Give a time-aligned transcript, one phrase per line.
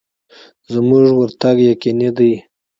[0.73, 2.33] زموږ ورتګ یقیني دی.